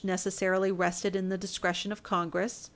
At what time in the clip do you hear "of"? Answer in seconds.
1.91-2.01